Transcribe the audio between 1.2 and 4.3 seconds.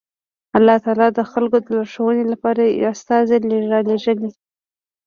خلکو د لارښوونې لپاره استازي رالېږل